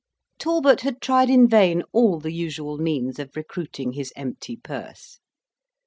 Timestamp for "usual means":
2.31-3.19